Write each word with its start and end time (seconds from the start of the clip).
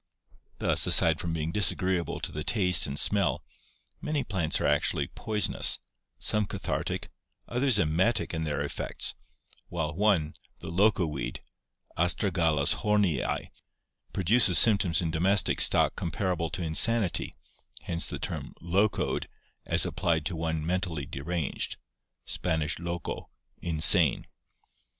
Thus, 0.57 0.87
aside 0.87 1.19
from 1.19 1.31
being 1.31 1.51
disagreeable 1.51 2.19
to 2.21 2.31
the 2.31 2.43
taste 2.43 2.87
and 2.87 2.97
smell, 2.99 3.43
many 4.01 4.23
plants 4.23 4.59
are 4.59 4.65
actually 4.65 5.05
poisonous, 5.09 5.77
some 6.17 6.47
cathartic, 6.47 7.11
others 7.47 7.77
emetic 7.77 8.33
in 8.33 8.41
their 8.41 8.63
effects, 8.63 9.13
while 9.69 9.93
one, 9.93 10.33
the 10.57 10.69
loco 10.71 11.05
weed 11.05 11.39
(Astragalus 11.99 12.73
hornii) 12.77 13.51
produces 14.11 14.57
symptoms 14.57 15.03
in 15.03 15.11
domestic 15.11 15.61
stock 15.61 15.95
comparable 15.95 16.49
to 16.49 16.63
insanity, 16.63 17.35
hence 17.83 18.07
the 18.07 18.17
term 18.17 18.55
"locoed" 18.59 19.27
as 19.67 19.85
applied 19.85 20.25
to 20.25 20.35
one 20.35 20.65
mentally 20.65 21.05
deranged 21.05 21.77
(Span, 22.25 22.67
loco, 22.79 23.29
insane). 23.61 24.25